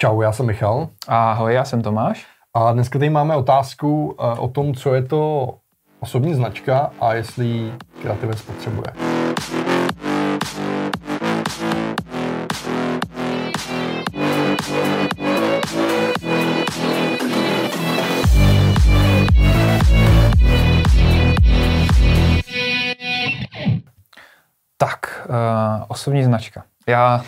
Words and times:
Čau, 0.00 0.20
já 0.20 0.32
jsem 0.32 0.46
Michal. 0.46 0.88
Ahoj, 1.08 1.54
já 1.54 1.64
jsem 1.64 1.82
Tomáš. 1.82 2.26
A 2.54 2.72
dneska 2.72 2.98
tady 2.98 3.10
máme 3.10 3.36
otázku 3.36 4.16
eh, 4.20 4.38
o 4.38 4.48
tom, 4.48 4.74
co 4.74 4.94
je 4.94 5.02
to 5.02 5.54
osobní 6.00 6.34
značka 6.34 6.90
a 7.00 7.14
jestli 7.14 7.46
ji 7.46 7.72
kreativec 8.02 8.42
potřebuje. 8.42 8.86
Tak, 24.76 25.26
uh, 25.28 25.84
osobní 25.88 26.24
značka. 26.24 26.64
Já 26.86 27.24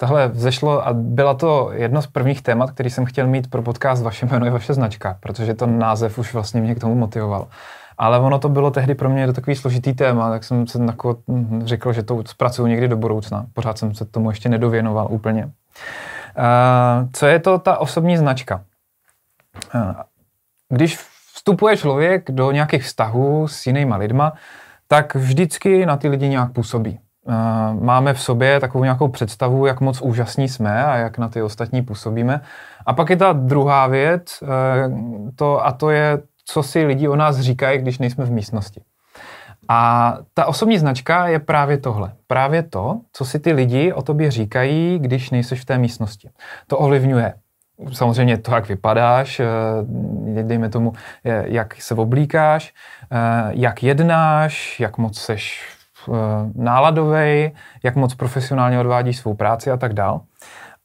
Tohle 0.00 0.28
vzešlo 0.28 0.86
a 0.86 0.92
byla 0.92 1.34
to 1.34 1.70
jedno 1.72 2.02
z 2.02 2.06
prvních 2.06 2.42
témat, 2.42 2.70
který 2.70 2.90
jsem 2.90 3.04
chtěl 3.04 3.26
mít 3.26 3.50
pro 3.50 3.62
podcast 3.62 4.02
Vaše 4.02 4.26
jméno 4.26 4.44
je 4.44 4.50
vaše 4.50 4.74
značka, 4.74 5.16
protože 5.20 5.54
to 5.54 5.66
název 5.66 6.18
už 6.18 6.34
vlastně 6.34 6.60
mě 6.60 6.74
k 6.74 6.80
tomu 6.80 6.94
motivoval. 6.94 7.48
Ale 7.98 8.18
ono 8.18 8.38
to 8.38 8.48
bylo 8.48 8.70
tehdy 8.70 8.94
pro 8.94 9.08
mě 9.08 9.32
takový 9.32 9.56
složitý 9.56 9.92
téma, 9.92 10.30
tak 10.30 10.44
jsem 10.44 10.66
se 10.66 10.84
jako 10.86 11.16
řekl, 11.64 11.92
že 11.92 12.02
to 12.02 12.22
zpracuju 12.26 12.68
někdy 12.68 12.88
do 12.88 12.96
budoucna. 12.96 13.46
Pořád 13.52 13.78
jsem 13.78 13.94
se 13.94 14.04
tomu 14.04 14.30
ještě 14.30 14.48
nedověnoval 14.48 15.08
úplně. 15.10 15.44
Uh, 15.44 15.50
co 17.12 17.26
je 17.26 17.38
to 17.38 17.58
ta 17.58 17.78
osobní 17.78 18.16
značka? 18.16 18.64
Uh, 19.74 19.94
když 20.68 20.98
vstupuje 21.34 21.76
člověk 21.76 22.30
do 22.30 22.50
nějakých 22.50 22.82
vztahů 22.82 23.48
s 23.48 23.66
jinýma 23.66 23.96
lidma, 23.96 24.32
tak 24.88 25.14
vždycky 25.14 25.86
na 25.86 25.96
ty 25.96 26.08
lidi 26.08 26.28
nějak 26.28 26.52
působí. 26.52 27.00
Eh, 27.28 27.74
máme 27.80 28.14
v 28.14 28.20
sobě 28.20 28.60
takovou 28.60 28.84
nějakou 28.84 29.08
představu, 29.08 29.66
jak 29.66 29.80
moc 29.80 30.00
úžasní 30.00 30.48
jsme 30.48 30.84
a 30.84 30.96
jak 30.96 31.18
na 31.18 31.28
ty 31.28 31.42
ostatní 31.42 31.82
působíme. 31.82 32.40
A 32.86 32.92
pak 32.92 33.10
je 33.10 33.16
ta 33.16 33.32
druhá 33.32 33.86
věc, 33.86 34.42
eh, 34.42 34.46
to, 35.36 35.66
a 35.66 35.72
to 35.72 35.90
je, 35.90 36.22
co 36.44 36.62
si 36.62 36.84
lidi 36.84 37.08
o 37.08 37.16
nás 37.16 37.40
říkají, 37.40 37.78
když 37.78 37.98
nejsme 37.98 38.24
v 38.24 38.30
místnosti. 38.30 38.82
A 39.68 40.18
ta 40.34 40.46
osobní 40.46 40.78
značka 40.78 41.28
je 41.28 41.38
právě 41.38 41.78
tohle. 41.78 42.12
Právě 42.26 42.62
to, 42.62 43.00
co 43.12 43.24
si 43.24 43.38
ty 43.38 43.52
lidi 43.52 43.92
o 43.92 44.02
tobě 44.02 44.30
říkají, 44.30 44.98
když 44.98 45.30
nejseš 45.30 45.60
v 45.60 45.64
té 45.64 45.78
místnosti. 45.78 46.30
To 46.66 46.78
ovlivňuje 46.78 47.34
samozřejmě 47.92 48.38
to, 48.38 48.54
jak 48.54 48.68
vypadáš, 48.68 49.40
eh, 49.40 49.46
dejme 50.42 50.68
tomu, 50.68 50.92
jak 51.44 51.82
se 51.82 51.94
oblíkáš, 51.94 52.74
jak 53.50 53.82
jednáš, 53.82 54.80
jak 54.80 54.98
moc 54.98 55.18
seš 55.18 55.77
náladový, 56.54 57.50
jak 57.82 57.96
moc 57.96 58.14
profesionálně 58.14 58.80
odvádíš 58.80 59.18
svou 59.18 59.34
práci 59.34 59.70
a 59.70 59.76
tak 59.76 59.92
dál. 59.92 60.20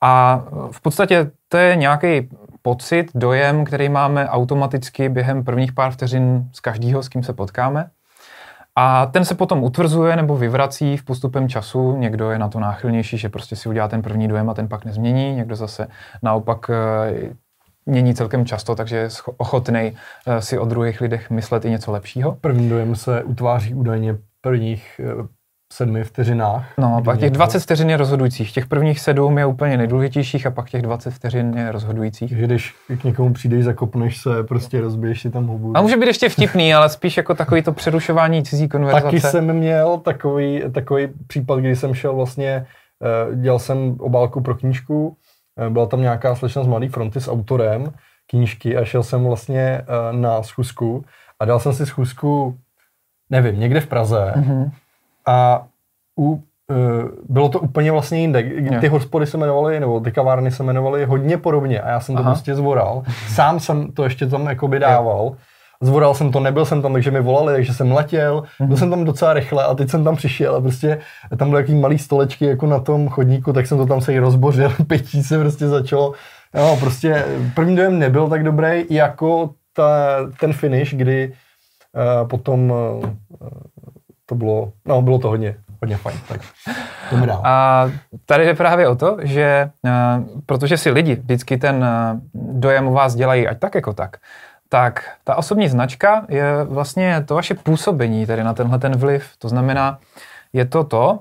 A 0.01 0.43
v 0.71 0.81
podstatě 0.81 1.31
to 1.49 1.57
je 1.57 1.75
nějaký 1.75 2.29
pocit, 2.61 3.11
dojem, 3.15 3.65
který 3.65 3.89
máme 3.89 4.29
automaticky 4.29 5.09
během 5.09 5.43
prvních 5.43 5.73
pár 5.73 5.91
vteřin 5.91 6.49
z 6.53 6.59
každého, 6.59 7.03
s 7.03 7.09
kým 7.09 7.23
se 7.23 7.33
potkáme. 7.33 7.89
A 8.75 9.05
ten 9.05 9.25
se 9.25 9.35
potom 9.35 9.63
utvrzuje 9.63 10.15
nebo 10.15 10.37
vyvrací 10.37 10.97
v 10.97 11.03
postupem 11.03 11.49
času. 11.49 11.97
Někdo 11.97 12.31
je 12.31 12.39
na 12.39 12.49
to 12.49 12.59
náchylnější, 12.59 13.17
že 13.17 13.29
prostě 13.29 13.55
si 13.55 13.69
udělá 13.69 13.87
ten 13.87 14.01
první 14.01 14.27
dojem 14.27 14.49
a 14.49 14.53
ten 14.53 14.67
pak 14.67 14.85
nezmění. 14.85 15.35
Někdo 15.35 15.55
zase 15.55 15.87
naopak 16.23 16.69
eh, 16.69 17.33
mění 17.85 18.15
celkem 18.15 18.45
často, 18.45 18.75
takže 18.75 18.97
je 18.97 19.09
ochotný 19.37 19.93
eh, 20.27 20.41
si 20.41 20.59
o 20.59 20.65
druhých 20.65 21.01
lidech 21.01 21.29
myslet 21.29 21.65
i 21.65 21.69
něco 21.69 21.91
lepšího. 21.91 22.37
První 22.41 22.69
dojem 22.69 22.95
se 22.95 23.23
utváří 23.23 23.73
údajně 23.73 24.17
prvních 24.43 25.01
eh, 25.03 25.27
sedmi 25.73 26.03
vteřinách. 26.03 26.73
No, 26.77 27.01
pak 27.05 27.19
těch 27.19 27.31
20 27.31 27.59
vteřin 27.59 27.89
je 27.89 27.97
rozhodujících. 27.97 28.51
Těch 28.51 28.67
prvních 28.67 28.99
sedm 28.99 29.37
je 29.37 29.45
úplně 29.45 29.77
nejdůležitějších 29.77 30.45
a 30.45 30.51
pak 30.51 30.69
těch 30.69 30.81
20 30.81 31.11
vteřin 31.11 31.57
je 31.57 31.71
rozhodujících. 31.71 32.29
Takže 32.29 32.45
když 32.45 32.75
k 33.01 33.03
někomu 33.03 33.33
přijdeš, 33.33 33.63
zakopneš 33.63 34.17
se, 34.17 34.43
prostě 34.43 34.81
rozbiješ 34.81 35.21
si 35.21 35.29
tam 35.29 35.47
hubu. 35.47 35.77
A 35.77 35.81
může 35.81 35.97
být 35.97 36.05
ještě 36.05 36.29
vtipný, 36.29 36.73
ale 36.73 36.89
spíš 36.89 37.17
jako 37.17 37.33
takový 37.33 37.61
to 37.61 37.73
přerušování 37.73 38.43
cizí 38.43 38.69
konverzace. 38.69 39.05
Taky 39.05 39.19
jsem 39.19 39.53
měl 39.53 39.97
takový, 39.97 40.63
takový 40.73 41.07
případ, 41.27 41.59
kdy 41.59 41.75
jsem 41.75 41.93
šel 41.93 42.15
vlastně, 42.15 42.65
eh, 43.03 43.35
dělal 43.35 43.59
jsem 43.59 43.95
obálku 43.99 44.41
pro 44.41 44.55
knížku, 44.55 45.17
eh, 45.59 45.69
byla 45.69 45.85
tam 45.85 46.01
nějaká 46.01 46.35
slečna 46.35 46.63
z 46.63 46.67
Mladé 46.67 46.89
fronty 46.89 47.21
s 47.21 47.31
autorem 47.31 47.93
knížky 48.29 48.77
a 48.77 48.85
šel 48.85 49.03
jsem 49.03 49.23
vlastně 49.23 49.81
na 50.11 50.43
schůzku 50.43 51.05
a 51.39 51.45
dal 51.45 51.59
jsem 51.59 51.73
si 51.73 51.85
schůzku 51.85 52.57
nevím, 53.33 53.59
někde 53.59 53.79
v 53.79 53.87
Praze 53.87 54.33
mm-hmm. 54.35 54.71
a 55.25 55.65
u, 56.19 56.31
uh, 56.31 56.39
bylo 57.29 57.49
to 57.49 57.59
úplně 57.59 57.91
vlastně 57.91 58.19
jinde. 58.19 58.43
Ty 58.79 58.87
hospody 58.87 59.25
se 59.25 59.37
jmenovaly, 59.37 59.79
nebo 59.79 59.99
ty 59.99 60.11
kavárny 60.11 60.51
se 60.51 60.63
jmenovaly 60.63 61.05
hodně 61.05 61.37
podobně 61.37 61.81
a 61.81 61.89
já 61.89 61.99
jsem 61.99 62.15
to 62.15 62.21
Aha. 62.21 62.31
prostě 62.31 62.55
zvoral. 62.55 63.03
Sám 63.27 63.59
jsem 63.59 63.91
to 63.91 64.03
ještě 64.03 64.27
tam 64.27 64.45
jakoby 64.45 64.79
dával. 64.79 65.35
Zvoral 65.81 66.13
jsem 66.13 66.31
to, 66.31 66.39
nebyl 66.39 66.65
jsem 66.65 66.81
tam, 66.81 66.93
takže 66.93 67.11
mi 67.11 67.21
volali, 67.21 67.53
takže 67.53 67.73
jsem 67.73 67.91
letěl, 67.91 68.41
mm-hmm. 68.41 68.67
byl 68.67 68.77
jsem 68.77 68.89
tam 68.89 69.03
docela 69.03 69.33
rychle 69.33 69.63
a 69.63 69.73
teď 69.73 69.89
jsem 69.89 70.03
tam 70.03 70.15
přišel 70.15 70.55
a 70.55 70.61
prostě 70.61 70.99
tam 71.37 71.49
byly 71.49 71.61
jaký 71.61 71.75
malý 71.75 71.97
stolečky 71.99 72.45
jako 72.45 72.65
na 72.65 72.79
tom 72.79 73.09
chodníku, 73.09 73.53
tak 73.53 73.67
jsem 73.67 73.77
to 73.77 73.85
tam 73.85 74.01
se 74.01 74.13
i 74.13 74.19
rozbořil, 74.19 74.71
pití 74.87 75.23
se 75.23 75.39
prostě 75.39 75.67
začalo. 75.67 76.13
No, 76.53 76.77
prostě 76.79 77.25
první 77.55 77.75
dojem 77.75 77.99
nebyl 77.99 78.29
tak 78.29 78.43
dobrý, 78.43 78.85
jako 78.89 79.49
ta, 79.73 80.17
ten 80.39 80.53
finish, 80.53 80.93
kdy 80.93 81.33
potom 82.27 82.73
eh, 82.73 83.09
to 84.25 84.35
bylo, 84.35 84.71
no 84.85 85.01
bylo 85.01 85.19
to 85.19 85.27
hodně, 85.27 85.55
hodně 85.81 85.97
fajn, 85.97 86.17
tak. 86.27 86.41
A 87.43 87.85
tady 88.25 88.45
je 88.45 88.53
právě 88.53 88.87
o 88.87 88.95
to, 88.95 89.17
že 89.21 89.69
protože 90.45 90.77
si 90.77 90.91
lidi 90.91 91.15
vždycky 91.15 91.57
ten 91.57 91.85
dojem 92.33 92.87
u 92.87 92.93
vás 92.93 93.15
dělají 93.15 93.47
ať 93.47 93.59
tak 93.59 93.75
jako 93.75 93.93
tak, 93.93 94.17
tak 94.69 95.11
ta 95.23 95.35
osobní 95.35 95.69
značka 95.69 96.25
je 96.29 96.63
vlastně 96.63 97.23
to 97.27 97.35
vaše 97.35 97.53
působení 97.53 98.25
tedy 98.25 98.43
na 98.43 98.53
tenhle 98.53 98.79
ten 98.79 98.95
vliv. 98.95 99.31
To 99.37 99.49
znamená, 99.49 99.99
je 100.53 100.65
to 100.65 100.83
to, 100.83 101.19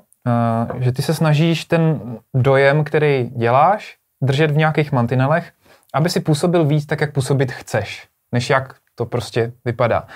že 0.78 0.92
ty 0.92 1.02
se 1.02 1.14
snažíš 1.14 1.64
ten 1.64 2.00
dojem, 2.34 2.84
který 2.84 3.30
děláš, 3.36 3.96
držet 4.22 4.50
v 4.50 4.56
nějakých 4.56 4.92
mantinelech, 4.92 5.52
aby 5.94 6.10
si 6.10 6.20
působil 6.20 6.64
víc 6.64 6.86
tak, 6.86 7.00
jak 7.00 7.12
působit 7.12 7.52
chceš, 7.52 8.08
než 8.32 8.50
jak 8.50 8.74
to 9.02 9.06
prostě 9.06 9.52
vypadá. 9.64 10.06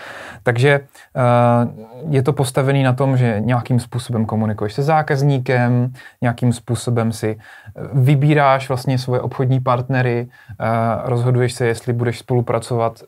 Takže 0.43 0.81
uh, 0.81 2.15
je 2.15 2.23
to 2.23 2.33
postavený 2.33 2.83
na 2.83 2.93
tom, 2.93 3.17
že 3.17 3.41
nějakým 3.41 3.81
způsobem 3.81 4.27
komunikuješ 4.27 4.73
se 4.73 4.83
zákazníkem, 4.83 5.93
nějakým 6.23 6.53
způsobem 6.53 7.13
si 7.13 7.39
eh, 7.39 7.83
vybíráš 7.93 8.69
vlastně 8.69 8.99
svoje 8.99 9.21
obchodní 9.21 9.61
partnery, 9.61 10.29
uh, 10.29 10.67
rozhoduješ 11.05 11.53
se, 11.53 11.67
jestli 11.67 11.93
budeš 11.93 12.19
spolupracovat 12.19 13.03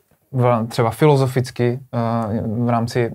třeba 0.67 0.89
filozoficky 0.91 1.79
v 2.65 2.69
rámci 2.69 3.11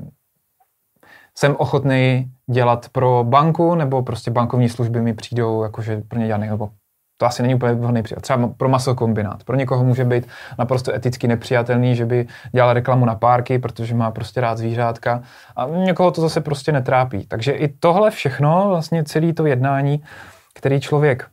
jsem 1.38 1.56
ochotný 1.58 2.30
dělat 2.50 2.88
pro 2.88 3.24
banku, 3.24 3.74
nebo 3.74 4.02
prostě 4.02 4.30
bankovní 4.30 4.68
služby 4.68 5.00
mi 5.00 5.14
přijdou 5.14 5.62
jakože 5.62 6.02
pro 6.08 6.18
ně 6.18 6.26
dělat, 6.26 6.38
nebo 6.38 6.70
to 7.16 7.26
asi 7.26 7.42
není 7.42 7.54
úplně 7.54 7.72
vhodný 7.72 8.02
příklad. 8.02 8.22
Třeba 8.22 8.48
pro 8.56 8.68
masokombinát. 8.68 9.44
Pro 9.44 9.56
někoho 9.56 9.84
může 9.84 10.04
být 10.04 10.28
naprosto 10.58 10.94
eticky 10.94 11.28
nepřijatelný, 11.28 11.96
že 11.96 12.06
by 12.06 12.26
dělal 12.52 12.72
reklamu 12.72 13.04
na 13.04 13.14
párky, 13.14 13.58
protože 13.58 13.94
má 13.94 14.10
prostě 14.10 14.40
rád 14.40 14.58
zvířátka. 14.58 15.22
A 15.56 15.66
někoho 15.66 16.10
to 16.10 16.20
zase 16.20 16.40
prostě 16.40 16.72
netrápí. 16.72 17.26
Takže 17.26 17.52
i 17.52 17.68
tohle 17.68 18.10
všechno, 18.10 18.64
vlastně 18.68 19.04
celý 19.04 19.32
to 19.32 19.46
jednání, 19.46 20.02
který 20.54 20.80
člověk 20.80 21.26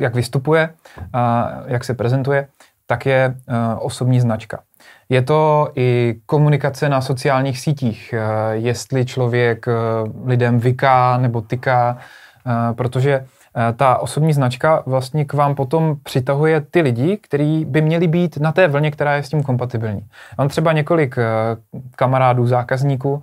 jak 0.00 0.14
vystupuje, 0.14 0.70
a 1.12 1.50
jak 1.66 1.84
se 1.84 1.94
prezentuje, 1.94 2.48
tak 2.86 3.06
je 3.06 3.28
uh, 3.28 3.54
osobní 3.78 4.20
značka. 4.20 4.60
Je 5.08 5.22
to 5.22 5.68
i 5.74 6.14
komunikace 6.26 6.88
na 6.88 7.00
sociálních 7.00 7.60
sítích, 7.60 8.14
uh, 8.16 8.52
jestli 8.52 9.06
člověk 9.06 9.66
uh, 9.66 10.28
lidem 10.28 10.60
vyká 10.60 11.18
nebo 11.18 11.40
tyká, 11.40 11.98
protože 12.76 13.24
Eh, 13.24 13.37
ta 13.76 13.98
osobní 13.98 14.32
značka 14.32 14.82
vlastně 14.86 15.24
k 15.24 15.32
vám 15.32 15.54
potom 15.54 15.96
přitahuje 16.02 16.60
ty 16.60 16.80
lidi, 16.80 17.16
kteří 17.16 17.64
by 17.64 17.82
měli 17.82 18.08
být 18.08 18.36
na 18.36 18.52
té 18.52 18.68
vlně, 18.68 18.90
která 18.90 19.16
je 19.16 19.22
s 19.22 19.28
tím 19.28 19.42
kompatibilní. 19.42 20.06
Mám 20.38 20.48
třeba 20.48 20.72
několik 20.72 21.18
eh, 21.18 21.24
kamarádů, 21.96 22.46
zákazníků, 22.46 23.22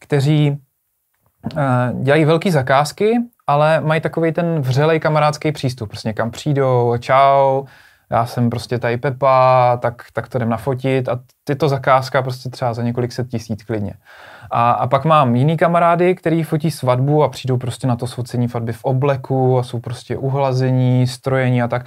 kteří 0.00 0.58
eh, 1.56 1.92
dělají 2.02 2.24
velké 2.24 2.50
zakázky, 2.50 3.18
ale 3.46 3.80
mají 3.80 4.00
takový 4.00 4.32
ten 4.32 4.60
vřelej 4.60 5.00
kamarádský 5.00 5.52
přístup. 5.52 5.88
Prostě 5.88 6.08
někam 6.08 6.30
přijdou, 6.30 6.96
čau, 6.98 7.64
já 8.12 8.26
jsem 8.26 8.50
prostě 8.50 8.78
tady 8.78 8.96
Pepa, 8.96 9.76
tak, 9.76 10.02
tak 10.12 10.28
to 10.28 10.38
jdem 10.38 10.48
nafotit 10.48 11.08
a 11.08 11.20
tyto 11.44 11.68
zakázka 11.68 12.22
prostě 12.22 12.48
třeba 12.48 12.74
za 12.74 12.82
několik 12.82 13.12
set 13.12 13.28
tisíc 13.28 13.62
klidně. 13.62 13.94
A, 14.50 14.70
a 14.70 14.86
pak 14.86 15.04
mám 15.04 15.36
jiný 15.36 15.56
kamarády, 15.56 16.14
který 16.14 16.42
fotí 16.42 16.70
svatbu 16.70 17.22
a 17.22 17.28
přijdou 17.28 17.56
prostě 17.56 17.86
na 17.86 17.96
to 17.96 18.06
sfocení 18.06 18.48
svatby 18.48 18.72
v 18.72 18.84
obleku 18.84 19.58
a 19.58 19.62
jsou 19.62 19.80
prostě 19.80 20.16
uhlazení, 20.16 21.06
strojení 21.06 21.62
a 21.62 21.68
tak. 21.68 21.86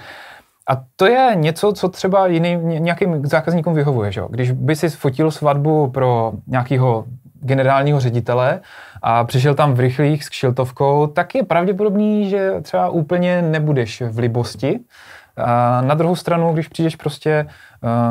A 0.70 0.82
to 0.96 1.06
je 1.06 1.32
něco, 1.34 1.72
co 1.72 1.88
třeba 1.88 2.26
jiný, 2.26 2.56
nějakým 2.56 3.26
zákazníkům 3.26 3.74
vyhovuje. 3.74 4.12
Že? 4.12 4.22
Když 4.30 4.50
by 4.50 4.76
si 4.76 4.88
fotil 4.88 5.30
svatbu 5.30 5.90
pro 5.90 6.32
nějakého 6.46 7.04
generálního 7.40 8.00
ředitele 8.00 8.60
a 9.02 9.24
přišel 9.24 9.54
tam 9.54 9.74
v 9.74 9.80
rychlých 9.80 10.24
s 10.24 10.28
kšiltovkou, 10.28 11.06
tak 11.06 11.34
je 11.34 11.42
pravděpodobný, 11.42 12.30
že 12.30 12.52
třeba 12.62 12.88
úplně 12.88 13.42
nebudeš 13.42 14.02
v 14.02 14.18
libosti, 14.18 14.80
A 15.36 15.80
na 15.80 15.94
druhou 15.94 16.16
stranu, 16.16 16.52
když 16.52 16.68
přijdeš 16.68 16.96
prostě 16.96 17.46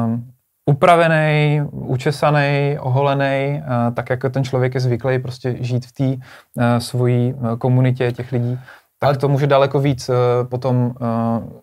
um, 0.05 0.31
upravený, 0.69 1.61
učesaný, 1.71 2.77
oholený, 2.79 3.61
uh, 3.61 3.93
tak 3.93 4.09
jako 4.09 4.29
ten 4.29 4.43
člověk 4.43 4.73
je 4.73 4.79
zvyklý 4.79 5.19
prostě 5.19 5.55
žít 5.59 5.85
v 5.85 5.91
té 5.91 6.03
uh, 6.03 6.63
svojí 6.77 7.33
uh, 7.33 7.55
komunitě 7.55 8.11
těch 8.11 8.31
lidí, 8.31 8.59
tak 8.99 9.07
Ale... 9.07 9.17
to 9.17 9.27
může 9.27 9.47
daleko 9.47 9.79
víc 9.79 10.09
uh, 10.09 10.15
potom 10.49 10.85
uh, 10.85 10.93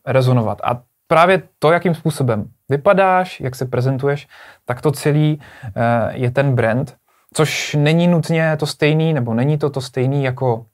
rezonovat. 0.07 0.61
A 0.65 0.81
právě 1.07 1.43
to, 1.59 1.73
jakým 1.73 1.95
způsobem 1.95 2.45
vypadáš, 2.69 3.41
jak 3.41 3.55
se 3.55 3.67
prezentuješ, 3.67 4.29
tak 4.65 4.81
to 4.81 4.93
celý 4.93 5.39
uh, 5.39 5.73
je 6.11 6.31
ten 6.31 6.55
brand, 6.55 6.97
což 7.35 7.75
není 7.75 8.07
nutně 8.07 8.57
to 8.57 8.67
stejný, 8.67 9.13
nebo 9.13 9.35
není 9.35 9.59
to 9.59 9.71
to 9.71 9.81
stejný 9.81 10.25
jako 10.25 10.67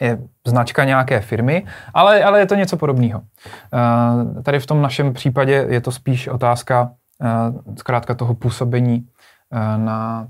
je 0.00 0.18
značka 0.46 0.84
nějaké 0.84 1.20
firmy, 1.20 1.66
ale, 1.94 2.24
ale 2.24 2.38
je 2.38 2.46
to 2.46 2.54
něco 2.54 2.76
podobného. 2.76 3.20
Uh, 3.20 4.42
tady 4.42 4.60
v 4.60 4.66
tom 4.66 4.82
našem 4.82 5.12
případě 5.12 5.66
je 5.68 5.80
to 5.80 5.92
spíš 5.92 6.28
otázka 6.28 6.90
uh, 7.20 7.74
zkrátka 7.78 8.14
toho 8.14 8.34
působení 8.34 9.06
uh, 9.52 9.84
na, 9.84 10.28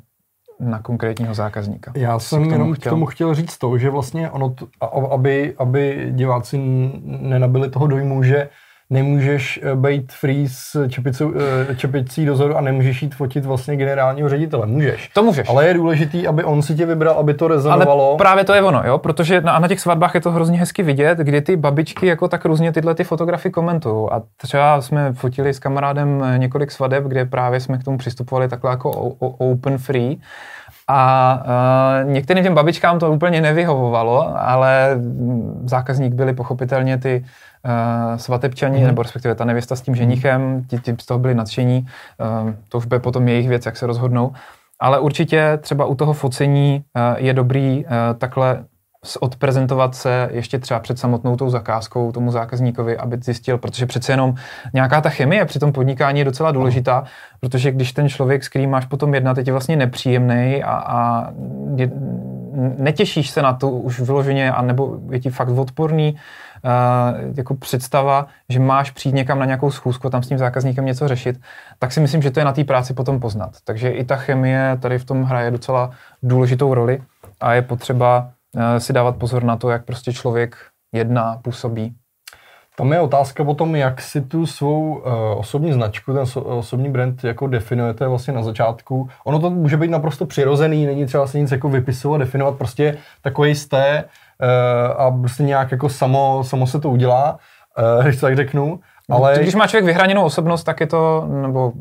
na 0.60 0.78
konkrétního 0.78 1.34
zákazníka. 1.34 1.92
Já 1.96 2.18
jsem 2.18 2.48
k 2.48 2.52
jenom 2.52 2.74
chtěl... 2.74 2.90
k 2.90 2.92
tomu 2.92 3.06
chtěl 3.06 3.34
říct 3.34 3.58
to, 3.58 3.78
že 3.78 3.90
vlastně 3.90 4.30
ono, 4.30 4.50
to, 4.50 4.68
aby, 5.12 5.54
aby 5.58 6.08
diváci 6.10 6.58
nenabili 7.04 7.70
toho 7.70 7.86
dojmu, 7.86 8.22
že 8.22 8.48
nemůžeš 8.90 9.60
eh, 9.62 9.76
být 9.76 10.12
free 10.12 10.48
s 10.48 10.88
čepicou, 10.88 11.32
eh, 11.70 11.74
čepicí 11.74 12.26
dozoru 12.26 12.56
a 12.56 12.60
nemůžeš 12.60 13.02
jít 13.02 13.14
fotit 13.14 13.44
vlastně 13.44 13.76
generálního 13.76 14.28
ředitele. 14.28 14.66
Můžeš. 14.66 15.08
To 15.08 15.22
můžeš. 15.22 15.48
Ale 15.48 15.66
je 15.66 15.74
důležitý, 15.74 16.26
aby 16.26 16.44
on 16.44 16.62
si 16.62 16.74
tě 16.74 16.86
vybral, 16.86 17.14
aby 17.14 17.34
to 17.34 17.48
rezonovalo. 17.48 18.08
Ale 18.08 18.18
právě 18.18 18.44
to 18.44 18.54
je 18.54 18.62
ono, 18.62 18.82
jo, 18.84 18.98
protože 18.98 19.40
na, 19.40 19.58
na 19.58 19.68
těch 19.68 19.80
svatbách 19.80 20.14
je 20.14 20.20
to 20.20 20.30
hrozně 20.30 20.58
hezky 20.58 20.82
vidět, 20.82 21.18
kdy 21.18 21.40
ty 21.40 21.56
babičky 21.56 22.06
jako 22.06 22.28
tak 22.28 22.44
různě 22.44 22.72
tyhle 22.72 22.94
ty 22.94 23.04
fotografie 23.04 23.52
komentují. 23.52 24.08
A 24.10 24.22
třeba 24.36 24.80
jsme 24.80 25.12
fotili 25.12 25.54
s 25.54 25.58
kamarádem 25.58 26.24
eh, 26.24 26.38
několik 26.38 26.70
svadeb, 26.70 27.04
kde 27.04 27.24
právě 27.24 27.60
jsme 27.60 27.78
k 27.78 27.84
tomu 27.84 27.98
přistupovali 27.98 28.48
takhle 28.48 28.70
jako 28.70 28.90
open 29.38 29.78
free. 29.78 30.18
A 30.92 31.42
uh, 32.04 32.10
některým 32.10 32.44
těm 32.44 32.54
babičkám 32.54 32.98
to 32.98 33.12
úplně 33.12 33.40
nevyhovovalo, 33.40 34.34
ale 34.38 34.98
zákazník 35.64 36.14
byli 36.14 36.34
pochopitelně 36.34 36.98
ty 36.98 37.24
uh, 37.24 38.16
svatebčani, 38.16 38.80
mm. 38.80 38.86
nebo 38.86 39.02
respektive 39.02 39.34
ta 39.34 39.44
nevěsta 39.44 39.76
s 39.76 39.80
tím 39.80 39.94
ženichem, 39.94 40.64
ti, 40.68 40.78
ti 40.78 40.94
z 41.00 41.06
toho 41.06 41.18
byli 41.18 41.34
nadšení, 41.34 41.86
uh, 42.44 42.52
to 42.68 42.78
už 42.78 42.86
bude 42.86 43.00
potom 43.00 43.28
jejich 43.28 43.48
věc, 43.48 43.66
jak 43.66 43.76
se 43.76 43.86
rozhodnou. 43.86 44.32
Ale 44.80 44.98
určitě 44.98 45.58
třeba 45.60 45.84
u 45.84 45.94
toho 45.94 46.12
focení 46.12 46.84
uh, 46.96 47.02
je 47.24 47.34
dobrý 47.34 47.84
uh, 47.84 47.90
takhle 48.18 48.64
odprezentovat 49.20 49.94
se 49.94 50.28
ještě 50.32 50.58
třeba 50.58 50.80
před 50.80 50.98
samotnou 50.98 51.36
tou 51.36 51.50
zakázkou 51.50 52.12
tomu 52.12 52.32
zákazníkovi, 52.32 52.96
aby 52.96 53.18
zjistil, 53.20 53.58
protože 53.58 53.86
přece 53.86 54.12
jenom 54.12 54.34
nějaká 54.72 55.00
ta 55.00 55.10
chemie 55.10 55.44
při 55.44 55.58
tom 55.58 55.72
podnikání 55.72 56.18
je 56.18 56.24
docela 56.24 56.52
důležitá, 56.52 57.04
protože 57.40 57.70
když 57.72 57.92
ten 57.92 58.08
člověk, 58.08 58.44
s 58.44 58.48
kterým 58.48 58.70
máš 58.70 58.84
potom 58.84 59.14
jednat, 59.14 59.38
je 59.38 59.44
ti 59.44 59.50
vlastně 59.50 59.76
nepříjemný 59.76 60.62
a, 60.62 60.72
a 60.72 61.30
je, 61.76 61.90
netěšíš 62.78 63.30
se 63.30 63.42
na 63.42 63.52
to 63.52 63.70
už 63.70 64.00
vyloženě, 64.00 64.52
anebo 64.52 64.98
je 65.10 65.20
ti 65.20 65.30
fakt 65.30 65.48
odporný, 65.48 66.12
uh, 66.12 67.36
jako 67.36 67.54
představa, 67.54 68.26
že 68.48 68.60
máš 68.60 68.90
přijít 68.90 69.14
někam 69.14 69.38
na 69.38 69.44
nějakou 69.44 69.70
schůzku 69.70 70.06
a 70.06 70.10
tam 70.10 70.22
s 70.22 70.28
tím 70.28 70.38
zákazníkem 70.38 70.86
něco 70.86 71.08
řešit, 71.08 71.40
tak 71.78 71.92
si 71.92 72.00
myslím, 72.00 72.22
že 72.22 72.30
to 72.30 72.40
je 72.40 72.44
na 72.44 72.52
té 72.52 72.64
práci 72.64 72.94
potom 72.94 73.20
poznat. 73.20 73.50
Takže 73.64 73.90
i 73.90 74.04
ta 74.04 74.16
chemie 74.16 74.78
tady 74.80 74.98
v 74.98 75.04
tom 75.04 75.22
hraje 75.22 75.50
docela 75.50 75.90
důležitou 76.22 76.74
roli 76.74 77.02
a 77.40 77.54
je 77.54 77.62
potřeba 77.62 78.30
si 78.78 78.92
dávat 78.92 79.16
pozor 79.16 79.44
na 79.44 79.56
to, 79.56 79.70
jak 79.70 79.84
prostě 79.84 80.12
člověk 80.12 80.56
jedná, 80.92 81.36
působí. 81.42 81.94
Tam 82.76 82.92
je 82.92 83.00
otázka 83.00 83.42
o 83.42 83.54
tom, 83.54 83.76
jak 83.76 84.00
si 84.00 84.20
tu 84.20 84.46
svou 84.46 84.94
uh, 84.94 85.04
osobní 85.36 85.72
značku, 85.72 86.14
ten 86.14 86.26
so, 86.26 86.58
osobní 86.58 86.90
brand 86.90 87.24
jako 87.24 87.46
definujete 87.46 88.08
vlastně 88.08 88.34
na 88.34 88.42
začátku. 88.42 89.08
Ono 89.24 89.40
to 89.40 89.50
může 89.50 89.76
být 89.76 89.90
naprosto 89.90 90.26
přirozený, 90.26 90.86
není 90.86 91.06
třeba 91.06 91.26
se 91.26 91.38
nic 91.38 91.50
jako 91.50 91.68
vypisovat, 91.68 92.18
definovat, 92.18 92.58
prostě 92.58 92.98
takový 93.22 93.54
jste, 93.54 94.04
Eh, 94.42 94.94
a 94.94 95.10
prostě 95.10 95.42
nějak 95.42 95.72
jako 95.72 95.88
samo, 95.88 96.44
samo 96.44 96.66
se 96.66 96.80
to 96.80 96.90
udělá, 96.90 97.38
eh, 97.78 98.02
když 98.02 98.16
to 98.16 98.26
tak 98.26 98.36
řeknu. 98.36 98.80
Ale... 99.10 99.38
Když 99.40 99.54
má 99.54 99.66
člověk 99.66 99.84
vyhraněnou 99.84 100.24
osobnost, 100.24 100.64
tak 100.64 100.80
je 100.80 100.86
to, 100.86 101.28
nebo 101.42 101.72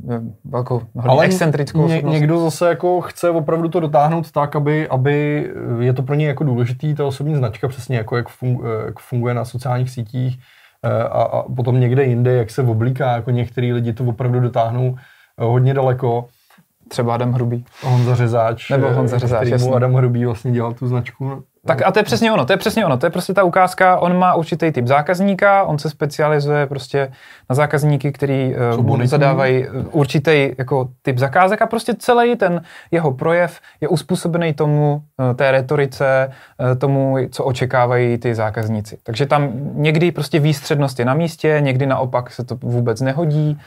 jako 0.53 0.81
ale 0.99 1.25
excentrickou 1.25 1.87
ně, 1.87 1.95
osobnost. 1.95 2.13
někdo 2.13 2.39
zase 2.39 2.69
jako 2.69 3.01
chce 3.01 3.29
opravdu 3.29 3.69
to 3.69 3.79
dotáhnout 3.79 4.31
tak, 4.31 4.55
aby, 4.55 4.87
aby 4.87 5.47
je 5.79 5.93
to 5.93 6.03
pro 6.03 6.15
ně 6.15 6.27
jako 6.27 6.43
důležitý, 6.43 6.95
ta 6.95 7.05
osobní 7.05 7.35
značka, 7.35 7.67
přesně 7.67 7.97
jako 7.97 8.17
jak, 8.17 8.29
funguje, 8.29 8.71
jak 8.85 8.99
funguje 8.99 9.33
na 9.33 9.45
sociálních 9.45 9.89
sítích 9.89 10.39
eh, 10.83 11.03
a, 11.03 11.21
a 11.21 11.43
potom 11.55 11.79
někde 11.79 12.03
jinde, 12.03 12.33
jak 12.33 12.49
se 12.49 12.61
oblíká, 12.61 13.11
jako 13.11 13.31
některý 13.31 13.73
lidi 13.73 13.93
to 13.93 14.03
opravdu 14.03 14.39
dotáhnou 14.39 14.95
hodně 15.39 15.73
daleko. 15.73 16.25
Třeba 16.87 17.13
Adam 17.13 17.33
Hrubý. 17.33 17.65
Honza 17.83 18.15
Řezáč. 18.15 18.69
Nebo 18.69 18.89
Honza 18.89 19.17
Řezáč, 19.17 19.51
Adam 19.75 19.93
Hrubý 19.93 20.25
vlastně 20.25 20.51
dělal 20.51 20.73
tu 20.73 20.87
značku. 20.87 21.43
Tak 21.65 21.81
a 21.85 21.91
to 21.91 21.99
je 21.99 22.03
přesně 22.03 22.31
ono, 22.31 22.45
to 22.45 22.53
je 22.53 22.57
přesně 22.57 22.85
ono, 22.85 22.97
to 22.97 23.05
je 23.05 23.09
prostě 23.09 23.33
ta 23.33 23.43
ukázka, 23.43 23.97
on 23.97 24.17
má 24.17 24.35
určitý 24.35 24.71
typ 24.71 24.87
zákazníka, 24.87 25.63
on 25.63 25.79
se 25.79 25.89
specializuje 25.89 26.65
prostě 26.65 27.11
na 27.49 27.55
zákazníky, 27.55 28.11
který 28.11 28.55
uh, 28.77 29.03
zadávají 29.03 29.65
eh, 29.65 29.69
určitý 29.91 30.51
jako 30.57 30.89
typ 31.01 31.17
zakázek 31.17 31.61
a 31.61 31.67
prostě 31.67 31.93
celý 31.99 32.35
ten 32.35 32.61
jeho 32.91 33.11
projev 33.11 33.59
je 33.81 33.87
uspůsobený 33.87 34.53
tomu, 34.53 35.01
uh, 35.17 35.35
té 35.35 35.51
retorice, 35.51 36.31
uh, 36.59 36.77
tomu, 36.77 37.17
co 37.31 37.43
očekávají 37.43 38.17
ty 38.17 38.35
zákazníci. 38.35 38.97
Takže 39.03 39.25
tam 39.25 39.49
někdy 39.73 40.11
prostě 40.11 40.39
výstřednost 40.39 40.99
je 40.99 41.05
na 41.05 41.13
místě, 41.13 41.57
někdy 41.59 41.85
naopak 41.85 42.31
se 42.31 42.43
to 42.43 42.55
vůbec 42.55 43.01
nehodí. 43.01 43.59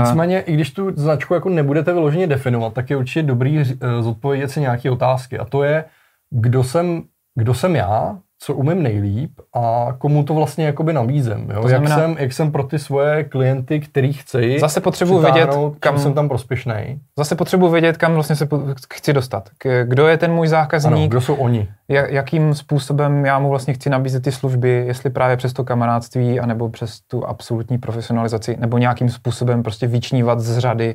Nicméně, 0.00 0.40
i 0.40 0.52
když 0.52 0.70
tu 0.70 0.90
značku 0.96 1.34
jako 1.34 1.48
nebudete 1.48 1.92
vyloženě 1.92 2.26
definovat, 2.26 2.72
tak 2.72 2.90
je 2.90 2.96
určitě 2.96 3.22
dobrý 3.22 3.64
zodpovědět 4.00 4.50
si 4.50 4.60
nějaké 4.60 4.90
otázky. 4.90 5.38
A 5.38 5.44
to 5.44 5.62
je, 5.62 5.84
kdo 6.30 6.64
jsem, 6.64 7.02
kdo 7.34 7.54
jsem 7.54 7.76
já, 7.76 8.18
co 8.42 8.54
umím 8.54 8.82
nejlíp 8.82 9.40
a 9.54 9.88
komu 9.98 10.24
to 10.24 10.34
vlastně 10.34 10.66
jakoby 10.66 10.92
nabízem. 10.92 11.50
Jo? 11.50 11.62
To 11.62 11.68
znamená, 11.68 11.96
jak, 11.96 12.04
jsem, 12.04 12.16
jak 12.18 12.32
jsem 12.32 12.52
pro 12.52 12.62
ty 12.62 12.78
svoje 12.78 13.24
klienty, 13.24 13.80
který 13.80 14.12
chci 14.12 14.58
Zase 14.60 14.80
potřebuji 14.80 15.18
vědět, 15.18 15.50
kam 15.80 15.98
jsem 15.98 16.14
tam 16.14 16.28
prospěšný. 16.28 17.00
Zase 17.18 17.34
potřebuji 17.34 17.70
vědět, 17.70 17.96
kam 17.96 18.14
vlastně 18.14 18.36
se 18.36 18.48
chci 18.94 19.12
dostat. 19.12 19.48
Kdo 19.84 20.06
je 20.06 20.16
ten 20.16 20.32
můj 20.32 20.48
zákazník? 20.48 20.92
Ano, 20.92 21.08
kdo 21.08 21.20
jsou 21.20 21.34
oni? 21.34 21.68
Jakým 21.88 22.54
způsobem 22.54 23.24
já 23.24 23.38
mu 23.38 23.48
vlastně 23.48 23.74
chci 23.74 23.90
nabízet 23.90 24.22
ty 24.22 24.32
služby, 24.32 24.84
jestli 24.86 25.10
právě 25.10 25.36
přes 25.36 25.52
to 25.52 25.64
kamarádství, 25.64 26.40
anebo 26.40 26.68
přes 26.68 27.00
tu 27.00 27.26
absolutní 27.26 27.78
profesionalizaci, 27.78 28.56
nebo 28.60 28.78
nějakým 28.78 29.08
způsobem 29.08 29.62
prostě 29.62 29.86
vyčnívat 29.86 30.40
z 30.40 30.58
řady 30.58 30.94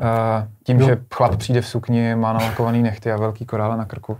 uh, 0.00 0.06
tím, 0.64 0.80
jo. 0.80 0.86
že 0.86 0.98
chlap 1.14 1.36
přijde 1.36 1.60
v 1.60 1.66
sukni, 1.66 2.14
má 2.14 2.32
nalakovaný 2.32 2.82
nechty 2.82 3.12
a 3.12 3.16
velký 3.16 3.46
korále 3.46 3.76
na 3.76 3.84
krku. 3.84 4.16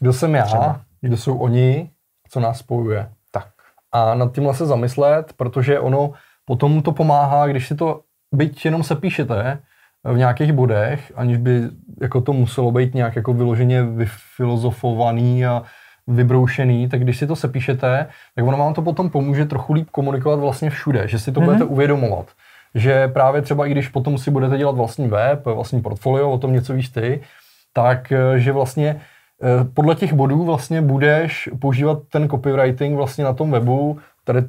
Kdo 0.00 0.12
jsem 0.12 0.34
já, 0.34 0.44
Třeba. 0.44 0.80
kdo 1.00 1.16
jsou 1.16 1.38
oni, 1.38 1.90
co 2.30 2.40
nás 2.40 2.58
spojuje. 2.58 3.08
Tak. 3.32 3.48
A 3.92 4.14
nad 4.14 4.34
tímhle 4.34 4.54
se 4.54 4.66
zamyslet, 4.66 5.32
protože 5.36 5.80
ono 5.80 6.12
potom 6.44 6.82
to 6.82 6.92
pomáhá, 6.92 7.46
když 7.46 7.68
si 7.68 7.74
to 7.74 8.00
byť 8.34 8.64
jenom 8.64 8.82
se 8.82 8.94
píšete 8.94 9.58
v 10.04 10.16
nějakých 10.16 10.52
bodech, 10.52 11.12
aniž 11.16 11.36
by 11.36 11.62
jako 12.00 12.20
to 12.20 12.32
muselo 12.32 12.72
být 12.72 12.94
nějak 12.94 13.16
jako 13.16 13.32
vyloženě 13.32 13.82
vyfilozofovaný 13.82 15.46
a 15.46 15.62
vybroušený, 16.06 16.88
tak 16.88 17.00
když 17.00 17.18
si 17.18 17.26
to 17.26 17.36
sepíšete, 17.36 18.06
tak 18.34 18.44
ono 18.44 18.58
vám 18.58 18.74
to 18.74 18.82
potom 18.82 19.10
pomůže 19.10 19.46
trochu 19.46 19.72
líp 19.72 19.90
komunikovat 19.90 20.40
vlastně 20.40 20.70
všude, 20.70 21.08
že 21.08 21.18
si 21.18 21.32
to 21.32 21.40
mm-hmm. 21.40 21.44
budete 21.44 21.64
uvědomovat. 21.64 22.26
Že 22.74 23.08
právě 23.08 23.42
třeba 23.42 23.66
i 23.66 23.70
když 23.70 23.88
potom 23.88 24.18
si 24.18 24.30
budete 24.30 24.58
dělat 24.58 24.76
vlastní 24.76 25.08
web, 25.08 25.44
vlastní 25.44 25.82
portfolio, 25.82 26.30
o 26.30 26.38
tom 26.38 26.52
něco 26.52 26.72
víš 26.72 26.88
ty, 26.88 27.20
tak 27.72 28.12
eh, 28.12 28.38
že 28.38 28.52
vlastně 28.52 28.90
Eh, 28.94 29.00
podle 29.74 29.94
těch 29.94 30.12
bodů 30.12 30.44
vlastně 30.44 30.82
budeš 30.82 31.48
používat 31.60 31.98
ten 32.08 32.28
copywriting 32.28 32.96
vlastně 32.96 33.24
na 33.24 33.32
tom 33.32 33.50
webu, 33.50 33.98
tady 34.24 34.42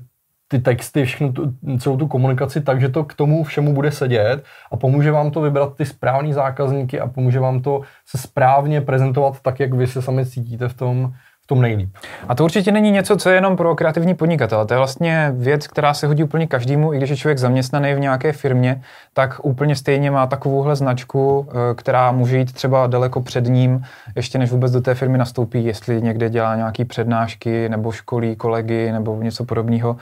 ty 0.48 0.60
texty, 0.60 1.06
všechno 1.06 1.32
tu, 1.32 1.54
celou 1.80 1.98
tu 1.98 2.08
komunikaci 2.08 2.62
tak, 2.62 2.82
že 2.82 2.90
to 2.90 3.04
k 3.04 3.14
tomu 3.14 3.44
všemu 3.44 3.74
bude 3.74 3.92
sedět 3.92 4.44
a 4.72 4.78
pomůže 4.78 5.12
vám 5.12 5.32
to 5.32 5.42
vybrat 5.42 5.76
ty 5.78 5.86
správní 5.86 6.34
zákazníky 6.34 7.00
a 7.00 7.08
pomůže 7.08 7.40
vám 7.40 7.62
to 7.62 7.82
se 8.06 8.18
správně 8.18 8.82
prezentovat 8.82 9.40
tak, 9.42 9.60
jak 9.60 9.74
vy 9.74 9.88
se 9.88 10.02
sami 10.02 10.26
cítíte 10.26 10.68
v 10.68 10.74
tom, 10.74 11.14
tom 11.52 11.62
nejlíp. 11.62 11.90
A 12.28 12.36
to 12.36 12.44
určitě 12.44 12.72
není 12.72 12.92
něco, 12.92 13.18
co 13.18 13.30
je 13.30 13.36
jenom 13.36 13.56
pro 13.56 13.76
kreativní 13.76 14.16
podnikatele. 14.16 14.66
To 14.66 14.74
je 14.74 14.78
vlastně 14.78 15.32
věc, 15.36 15.68
která 15.68 15.94
se 15.94 16.08
hodí 16.08 16.24
úplně 16.24 16.48
každému, 16.48 16.94
i 16.94 16.98
když 16.98 17.10
je 17.10 17.18
člověk 17.18 17.38
zaměstnaný 17.38 17.94
v 17.94 18.00
nějaké 18.00 18.32
firmě, 18.32 18.82
tak 19.14 19.40
úplně 19.44 19.76
stejně 19.76 20.12
má 20.12 20.28
takovouhle 20.28 20.76
značku, 20.76 21.48
eh, 21.50 21.76
která 21.76 22.12
může 22.12 22.38
jít 22.38 22.54
třeba 22.54 22.88
daleko 22.88 23.22
před 23.22 23.46
ním, 23.46 23.84
ještě 24.16 24.38
než 24.38 24.52
vůbec 24.52 24.72
do 24.72 24.82
té 24.82 24.96
firmy 24.96 25.18
nastoupí, 25.18 25.66
jestli 25.66 26.02
někde 26.02 26.30
dělá 26.30 26.56
nějaké 26.56 26.86
přednášky 26.86 27.70
nebo 27.70 27.92
školí 27.92 28.36
kolegy 28.36 28.92
nebo 28.92 29.16
něco 29.22 29.46
podobného. 29.46 29.98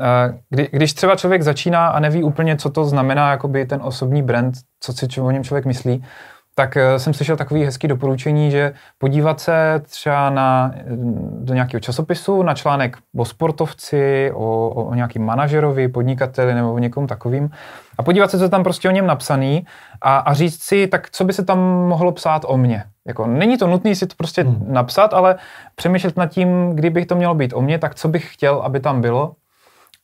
Eh, 0.00 0.38
kdy, 0.50 0.68
když 0.72 0.94
třeba 0.94 1.16
člověk 1.16 1.42
začíná 1.42 1.88
a 1.88 2.00
neví 2.00 2.22
úplně, 2.22 2.56
co 2.56 2.70
to 2.70 2.84
znamená 2.84 3.30
jakoby 3.30 3.66
ten 3.66 3.80
osobní 3.82 4.22
brand, 4.22 4.54
co 4.80 4.92
si 4.92 5.20
o 5.20 5.30
něm 5.30 5.44
člověk 5.44 5.64
myslí, 5.64 6.04
tak 6.54 6.76
eh, 6.76 6.98
jsem 6.98 7.14
slyšel 7.14 7.36
takový 7.36 7.64
hezký 7.64 7.88
doporučení, 7.88 8.50
že 8.50 8.72
podívat 8.98 9.40
se 9.40 9.82
třeba 9.84 10.30
na, 10.30 10.72
eh, 10.74 10.82
do 11.38 11.54
nějakého 11.54 11.80
časopisu 11.80 12.42
na 12.42 12.54
článek 12.54 12.96
o 13.16 13.24
sportovci, 13.24 14.32
o, 14.34 14.68
o 14.68 14.94
nějakým 14.94 15.24
manažerovi, 15.24 15.88
podnikateli 15.88 16.54
nebo 16.54 16.72
o 16.72 16.78
někom 16.78 17.06
takovým 17.06 17.50
a 17.98 18.02
podívat 18.02 18.30
se, 18.30 18.38
co 18.38 18.48
tam 18.48 18.62
prostě 18.62 18.88
o 18.88 18.92
něm 18.92 19.06
napsaný 19.06 19.66
a, 20.02 20.16
a 20.16 20.34
říct 20.34 20.62
si, 20.62 20.86
tak 20.86 21.10
co 21.10 21.24
by 21.24 21.32
se 21.32 21.44
tam 21.44 21.58
mohlo 21.88 22.12
psát 22.12 22.44
o 22.48 22.56
mně. 22.56 22.84
Jako, 23.06 23.26
není 23.26 23.58
to 23.58 23.66
nutné 23.66 23.94
si 23.94 24.06
to 24.06 24.14
prostě 24.16 24.42
hmm. 24.42 24.66
napsat, 24.68 25.14
ale 25.14 25.36
přemýšlet 25.74 26.16
nad 26.16 26.26
tím, 26.26 26.70
kdybych 26.74 27.06
to 27.06 27.14
mělo 27.14 27.34
být 27.34 27.52
o 27.54 27.62
mně, 27.62 27.78
tak 27.78 27.94
co 27.94 28.08
bych 28.08 28.34
chtěl, 28.34 28.62
aby 28.64 28.80
tam 28.80 29.00
bylo 29.00 29.32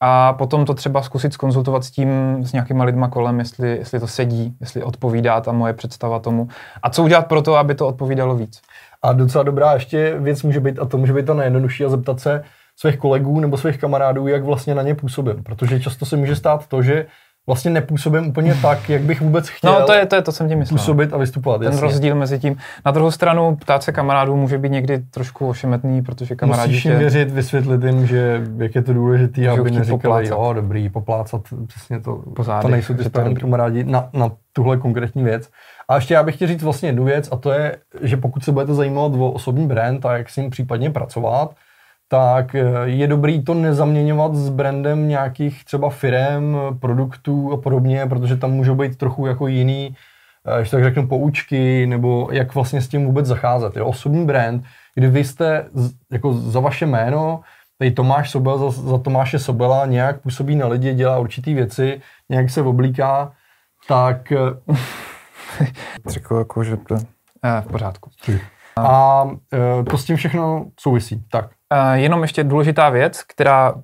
a 0.01 0.33
potom 0.33 0.65
to 0.65 0.75
třeba 0.75 1.03
zkusit 1.03 1.33
skonzultovat 1.33 1.85
s 1.85 1.91
tím, 1.91 2.39
s 2.43 2.53
nějakýma 2.53 2.85
lidma 2.85 3.09
kolem, 3.09 3.39
jestli, 3.39 3.79
jestli 3.79 4.01
to 4.01 4.07
sedí, 4.07 4.57
jestli 4.61 4.83
odpovídá 4.83 5.41
ta 5.41 5.53
moje 5.53 5.73
představa 5.73 6.19
tomu. 6.19 6.49
A 6.83 6.91
co 6.91 7.03
udělat 7.03 7.27
pro 7.27 7.43
to, 7.43 7.57
aby 7.57 7.75
to 7.75 7.87
odpovídalo 7.87 8.35
víc. 8.37 8.63
A 9.03 9.13
docela 9.13 9.45
dobrá 9.45 9.73
ještě 9.73 10.15
věc 10.19 10.43
může 10.43 10.61
být, 10.61 10.79
a 10.79 10.85
to 10.85 10.99
může 10.99 11.13
být 11.13 11.27
to 11.27 11.35
nejjednodušší, 11.35 11.85
a 11.85 11.89
zeptat 11.89 12.21
se 12.21 12.45
svých 12.77 12.99
kolegů 12.99 13.41
nebo 13.41 13.57
svých 13.57 13.79
kamarádů, 13.79 14.27
jak 14.27 14.45
vlastně 14.45 14.75
na 14.75 14.83
ně 14.83 14.95
působím. 14.95 15.43
Protože 15.43 15.81
často 15.81 16.07
se 16.07 16.17
může 16.17 16.37
stát 16.37 16.67
to, 16.67 16.83
že 16.83 17.07
vlastně 17.49 17.71
nepůsobím 17.71 18.27
úplně 18.27 18.55
tak, 18.63 18.89
jak 18.89 19.03
bych 19.03 19.21
vůbec 19.21 19.49
chtěl. 19.49 19.73
No 19.73 19.87
to 19.87 19.93
je 19.93 20.07
to, 20.07 20.17
je 20.17 20.23
to 20.23 20.33
jsem 20.33 20.49
tím 20.49 20.59
myslel. 20.59 20.79
Působit 20.79 21.13
a 21.13 21.19
vystupovat. 21.19 21.61
Ten 21.61 21.67
jasně. 21.67 21.81
rozdíl 21.81 22.15
mezi 22.15 22.39
tím. 22.39 22.57
Na 22.87 22.93
druhou 22.93 23.11
stranu 23.11 23.57
ptát 23.57 23.83
se 23.83 23.93
kamarádů 23.93 24.37
může 24.37 24.59
být 24.59 24.73
někdy 24.73 24.99
trošku 24.99 25.49
ošemetný, 25.49 26.03
protože 26.03 26.35
kamarádi 26.35 26.73
Musíš 26.73 26.85
jim 26.85 26.95
tě... 26.95 26.99
věřit, 26.99 27.31
vysvětlit 27.31 27.85
jim, 27.85 28.07
že 28.07 28.43
jak 28.57 28.75
je 28.75 28.83
to 28.83 28.93
důležité, 28.93 29.49
aby 29.49 29.71
neříkali, 29.71 30.01
poplácat. 30.03 30.31
jo, 30.31 30.53
dobrý, 30.53 30.89
poplácat, 30.89 31.43
přesně 31.67 32.01
to, 32.01 32.17
Pozádek, 32.37 32.63
to 32.63 32.69
nejsou 32.69 32.95
ty 32.95 33.05
správní 33.05 33.37
kamarádi 33.37 33.85
na, 33.85 34.09
na 34.13 34.31
tuhle 34.53 34.77
konkrétní 34.77 35.25
věc. 35.25 35.51
A 35.89 35.95
ještě 35.95 36.15
já 36.15 36.23
bych 36.23 36.35
chtěl 36.35 36.49
říct 36.49 36.63
vlastně 36.63 36.89
jednu 36.89 37.05
věc, 37.05 37.29
a 37.33 37.37
to 37.37 37.53
je, 37.53 37.77
že 38.01 38.17
pokud 38.17 38.45
se 38.45 38.53
budete 38.53 38.75
zajímat 38.75 39.13
o 39.15 39.31
osobní 39.31 39.67
brand 39.67 40.07
a 40.07 40.17
jak 40.17 40.31
s 40.31 40.37
ním 40.37 40.51
případně 40.51 40.91
pracovat, 40.91 41.55
tak 42.09 42.55
eh, 42.55 42.65
je 42.85 43.07
dobrý 43.07 43.45
to 43.45 43.55
nezaměňovat 43.55 44.35
s 44.35 44.49
brandem 44.49 45.09
nějakých 45.09 45.65
třeba 45.65 45.91
firem, 45.91 46.57
produktů 46.81 47.53
a 47.53 47.57
podobně, 47.57 48.07
protože 48.07 48.37
tam 48.37 48.51
můžou 48.51 48.75
být 48.75 48.99
trochu 48.99 49.27
jako 49.27 49.47
jiný, 49.47 49.97
eh, 50.61 50.65
že 50.65 50.71
tak 50.71 50.85
řeknu, 50.85 51.09
poučky, 51.09 51.87
nebo 51.87 52.29
jak 52.33 52.55
vlastně 52.55 52.81
s 52.81 52.89
tím 52.89 53.07
vůbec 53.07 53.27
zacházet. 53.27 53.77
Jo? 53.77 53.87
Osobní 53.87 54.27
brand, 54.27 54.65
kdy 54.95 55.09
vy 55.09 55.25
jste 55.25 55.67
jako 56.13 56.33
za 56.33 56.61
vaše 56.61 56.87
jméno, 56.87 57.41
tady 57.79 57.91
Tomáš 57.91 58.31
Sobel 58.31 58.59
za, 58.59 58.83
za 58.83 58.99
Tomáše 58.99 59.39
Sobela 59.39 59.87
nějak 59.87 60.21
působí 60.21 60.57
na 60.57 60.67
lidi, 60.67 60.95
dělá 60.95 61.19
určitý 61.19 61.55
věci, 61.55 62.01
nějak 62.29 62.51
se 62.51 62.63
oblíká, 62.63 63.33
tak... 63.89 64.33
Eh, 64.33 64.77
Řekl 66.09 66.37
jako, 66.37 66.65
že 66.65 66.77
to... 66.77 66.97
Eh, 67.45 67.61
v 67.61 67.67
pořádku. 67.67 68.11
A 68.77 69.25
to 69.91 69.99
s 69.99 70.05
tím 70.05 70.17
všechno 70.17 70.67
souvisí. 70.81 71.25
Tak. 71.31 71.58
Uh, 71.75 71.93
jenom 71.93 72.23
ještě 72.23 72.45
důležitá 72.45 72.91
věc, 72.91 73.23
která, 73.23 73.75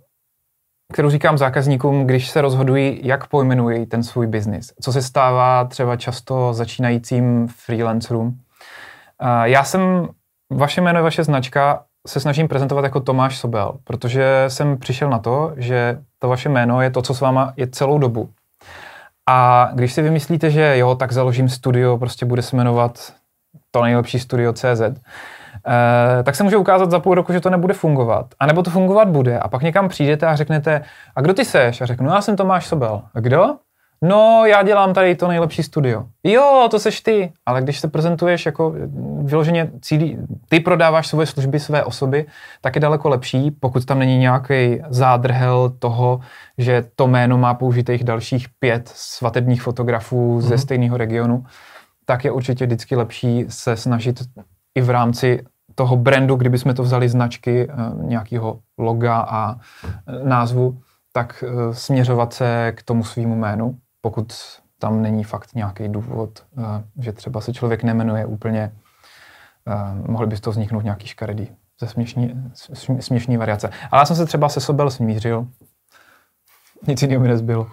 kterou 0.93 1.11
říkám 1.11 1.39
zákazníkům, 1.39 2.07
když 2.07 2.31
se 2.31 2.41
rozhodují, 2.41 3.01
jak 3.03 3.27
pojmenují 3.27 3.87
ten 3.87 4.03
svůj 4.03 4.27
biznis. 4.27 4.73
Co 4.81 4.93
se 4.93 5.03
stává 5.03 5.65
třeba 5.65 5.97
často 5.97 6.53
začínajícím 6.53 7.49
freelancerům. 7.49 8.27
Uh, 8.27 9.43
já 9.43 9.65
jsem, 9.65 10.09
vaše 10.53 10.81
jméno 10.81 10.99
je 10.99 11.03
vaše 11.03 11.25
značka, 11.25 11.85
se 12.07 12.21
snažím 12.21 12.49
prezentovat 12.49 12.85
jako 12.85 13.01
Tomáš 13.01 13.39
Sobel, 13.39 13.79
protože 13.85 14.45
jsem 14.49 14.79
přišel 14.79 15.11
na 15.11 15.19
to, 15.19 15.53
že 15.57 15.99
to 16.19 16.29
vaše 16.29 16.49
jméno 16.49 16.83
je 16.83 16.91
to, 16.91 17.03
co 17.03 17.15
s 17.15 17.21
váma 17.21 17.53
je 17.57 17.67
celou 17.67 17.99
dobu. 17.99 18.31
A 19.29 19.71
když 19.75 19.93
si 19.93 20.03
vymyslíte, 20.03 20.51
že 20.51 20.79
jo, 20.79 20.95
tak 20.95 21.13
založím 21.13 21.49
studio, 21.49 21.99
prostě 21.99 22.27
bude 22.27 22.43
se 22.43 22.57
jmenovat 22.57 23.13
to 23.71 23.83
nejlepší 23.83 24.19
studio 24.19 24.53
CZ, 24.53 24.83
Eh, 24.83 25.01
tak 26.23 26.35
se 26.35 26.45
může 26.45 26.57
ukázat 26.57 26.91
za 26.91 27.01
půl 27.01 27.15
roku, 27.15 27.33
že 27.33 27.41
to 27.41 27.51
nebude 27.51 27.75
fungovat. 27.75 28.27
A 28.41 28.47
nebo 28.47 28.63
to 28.63 28.71
fungovat 28.71 29.09
bude. 29.09 29.39
A 29.39 29.49
pak 29.49 29.63
někam 29.63 29.89
přijdete 29.89 30.27
a 30.27 30.37
řeknete, 30.37 30.83
a 31.17 31.21
kdo 31.21 31.35
ty 31.35 31.45
seš? 31.45 31.81
A 31.81 31.87
řeknu, 31.87 32.11
já 32.11 32.21
jsem 32.21 32.37
Tomáš 32.37 32.67
Sobel. 32.67 33.03
A 33.15 33.21
kdo? 33.21 33.57
No, 34.03 34.43
já 34.47 34.63
dělám 34.63 34.95
tady 34.95 35.15
to 35.15 35.29
nejlepší 35.29 35.63
studio. 35.63 36.05
Jo, 36.25 36.69
to 36.71 36.79
seš 36.79 37.01
ty. 37.01 37.33
Ale 37.47 37.63
když 37.63 37.81
se 37.81 37.89
prezentuješ 37.89 38.47
jako 38.47 38.75
vyloženě 39.23 39.71
cílí, 39.81 40.19
ty 40.49 40.61
prodáváš 40.61 41.07
svoje 41.07 41.27
služby, 41.27 41.61
své 41.61 41.85
osoby, 41.85 42.27
tak 42.61 42.75
je 42.75 42.81
daleko 42.81 43.09
lepší, 43.09 43.51
pokud 43.51 43.85
tam 43.85 43.99
není 43.99 44.19
nějaký 44.19 44.83
zádrhel 44.89 45.73
toho, 45.79 46.21
že 46.59 46.85
to 46.97 47.07
jméno 47.07 47.39
má 47.39 47.55
použitých 47.55 48.05
dalších 48.05 48.47
pět 48.59 48.89
svatebních 48.95 49.63
fotografů 49.63 50.39
mm-hmm. 50.39 50.41
ze 50.41 50.55
mhm. 50.55 50.59
stejného 50.59 50.97
regionu, 50.97 51.45
tak 52.05 52.25
je 52.25 52.31
určitě 52.31 52.67
vždycky 52.67 52.97
lepší 52.97 53.45
se 53.49 53.77
snažit 53.77 54.23
i 54.75 54.81
v 54.81 54.91
rámci 54.91 55.45
toho 55.75 55.97
brandu, 55.97 56.37
kdybychom 56.37 56.75
to 56.75 56.83
vzali 56.83 57.09
značky, 57.09 57.69
eh, 57.71 57.75
nějakého 58.05 58.61
loga 58.79 59.17
a 59.29 59.57
eh, 59.57 60.25
názvu, 60.25 60.79
tak 61.13 61.45
eh, 61.47 61.75
směřovat 61.75 62.33
se 62.33 62.73
k 62.77 62.83
tomu 62.83 63.05
svýmu 63.05 63.37
jménu, 63.37 63.79
pokud 64.01 64.33
tam 64.79 65.03
není 65.03 65.25
fakt 65.25 65.55
nějaký 65.55 65.89
důvod, 65.89 66.43
že 66.99 67.13
třeba 67.13 67.41
se 67.41 67.53
člověk 67.53 67.83
nemenuje 67.83 68.27
úplně, 68.27 68.73
mohli 70.09 70.27
by 70.27 70.37
z 70.37 70.41
toho 70.41 70.53
vzniknout 70.53 70.85
nějaký 70.85 71.07
škaredý, 71.07 71.49
ze 71.81 71.87
směšní, 71.87 72.53
směšný 73.01 73.37
variace. 73.37 73.71
Ale 73.91 74.01
já 74.01 74.05
jsem 74.05 74.17
se 74.17 74.27
třeba 74.27 74.49
se 74.49 74.61
Sobel 74.61 74.91
smířil, 74.91 75.47
nic 76.87 77.03
jiného 77.03 77.23
mi 77.23 77.29
nezbylo. 77.29 77.67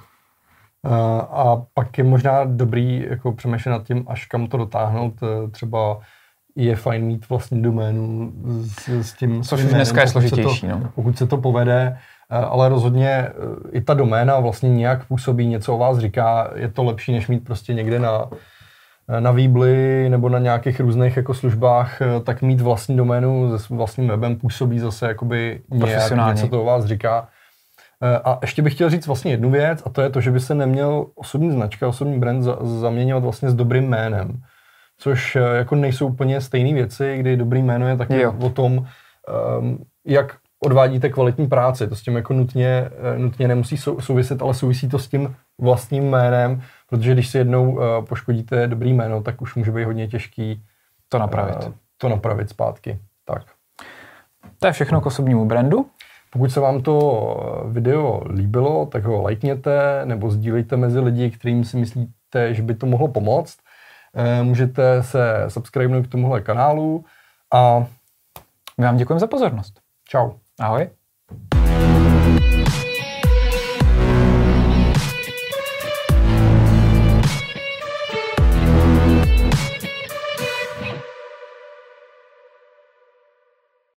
A 1.31 1.61
pak 1.73 1.97
je 1.97 2.03
možná 2.03 2.43
dobrý 2.43 3.05
jako 3.09 3.31
přemýšlet 3.31 3.71
nad 3.71 3.83
tím, 3.83 4.05
až 4.07 4.25
kam 4.25 4.47
to 4.47 4.57
dotáhnout, 4.57 5.13
třeba 5.51 5.99
je 6.55 6.75
fajn 6.75 7.05
mít 7.05 7.29
vlastně 7.29 7.61
doménu 7.61 8.33
s, 8.61 8.89
s 8.89 9.13
tím 9.13 9.43
Což 9.43 9.63
už 9.63 9.71
dneska 9.71 10.01
je 10.01 10.07
složitější. 10.07 10.67
To, 10.67 10.79
no. 10.79 10.91
Pokud 10.95 11.17
se 11.17 11.27
to 11.27 11.37
povede, 11.37 11.97
eh, 12.29 12.35
ale 12.35 12.69
rozhodně 12.69 13.09
eh, 13.09 13.31
i 13.71 13.81
ta 13.81 13.93
doména 13.93 14.39
vlastně 14.39 14.69
nějak 14.69 15.05
působí, 15.05 15.47
něco 15.47 15.75
o 15.75 15.77
vás 15.77 15.97
říká, 15.97 16.51
je 16.55 16.67
to 16.67 16.83
lepší, 16.83 17.11
než 17.11 17.27
mít 17.27 17.43
prostě 17.43 17.73
někde 17.73 17.99
na, 17.99 18.29
eh, 19.09 19.21
na 19.21 19.31
Výbli 19.31 20.09
nebo 20.09 20.29
na 20.29 20.39
nějakých 20.39 20.79
různých 20.79 21.17
jako 21.17 21.33
službách, 21.33 21.99
tak 22.23 22.41
mít 22.41 22.61
vlastní 22.61 22.97
doménu 22.97 23.57
se 23.57 23.75
vlastním 23.75 24.07
webem 24.07 24.35
působí 24.35 24.79
zase 24.79 25.07
jakoby 25.07 25.61
nějak 25.71 26.11
něco 26.27 26.47
to 26.47 26.61
o 26.61 26.65
vás 26.65 26.85
říká. 26.85 27.27
A 28.23 28.39
ještě 28.41 28.61
bych 28.61 28.73
chtěl 28.73 28.89
říct 28.89 29.07
vlastně 29.07 29.31
jednu 29.31 29.51
věc, 29.51 29.83
a 29.85 29.89
to 29.89 30.01
je 30.01 30.09
to, 30.09 30.21
že 30.21 30.31
by 30.31 30.39
se 30.39 30.55
neměl 30.55 31.05
osobní 31.15 31.51
značka, 31.51 31.87
osobní 31.87 32.19
brand 32.19 32.43
zaměňovat 32.61 33.23
vlastně 33.23 33.49
s 33.49 33.53
dobrým 33.53 33.89
jménem 33.89 34.41
což 35.01 35.35
eh, 35.35 35.39
jako 35.39 35.75
nejsou 35.75 36.07
úplně 36.07 36.41
stejné 36.41 36.73
věci, 36.73 37.17
kdy 37.17 37.37
dobrý 37.37 37.61
jméno 37.61 37.87
je 37.87 37.97
taky 37.97 38.21
jo. 38.21 38.35
o 38.39 38.49
tom, 38.49 38.87
um, 39.59 39.85
jak 40.05 40.37
odvádíte 40.63 41.09
kvalitní 41.09 41.47
práci. 41.47 41.87
To 41.87 41.95
s 41.95 42.01
tím 42.01 42.15
jako 42.15 42.33
nutně, 42.33 42.89
eh, 43.15 43.19
nutně 43.19 43.47
nemusí 43.47 43.77
souviset, 43.77 44.41
ale 44.41 44.53
souvisí 44.53 44.89
to 44.89 44.99
s 44.99 45.07
tím 45.07 45.35
vlastním 45.61 46.09
jménem, 46.09 46.61
protože 46.89 47.13
když 47.13 47.27
si 47.27 47.37
jednou 47.37 47.71
uh, 47.71 47.81
poškodíte 48.05 48.67
dobrý 48.67 48.93
jméno, 48.93 49.21
tak 49.21 49.41
už 49.41 49.55
může 49.55 49.71
být 49.71 49.83
hodně 49.83 50.07
těžký 50.07 50.63
to 51.09 51.19
napravit. 51.19 51.71
To 51.97 52.09
napravit 52.09 52.49
zpátky. 52.49 52.99
Tak. 53.25 53.43
To 54.59 54.67
je 54.67 54.73
všechno 54.73 55.01
k 55.01 55.05
osobnímu 55.05 55.45
brandu. 55.45 55.85
Pokud 56.31 56.51
se 56.51 56.59
vám 56.59 56.81
to 56.81 57.65
video 57.67 58.23
líbilo, 58.29 58.85
tak 58.85 59.03
ho 59.03 59.21
lajkněte 59.21 60.01
nebo 60.05 60.31
sdílejte 60.31 60.77
mezi 60.77 60.99
lidi, 60.99 61.31
kterým 61.31 61.63
si 61.63 61.77
myslíte, 61.77 62.53
že 62.53 62.61
by 62.61 62.75
to 62.75 62.85
mohlo 62.85 63.07
pomoct. 63.07 63.57
Eh, 64.15 64.43
můžete 64.43 65.03
se 65.03 65.45
subscribenout 65.47 66.07
k 66.07 66.11
tomuhle 66.11 66.41
kanálu 66.41 67.05
a 67.53 67.79
my 68.77 68.85
vám 68.85 68.97
děkujeme 68.97 69.19
za 69.19 69.27
pozornost. 69.27 69.81
Čau. 70.07 70.31
Ahoj. 70.59 71.00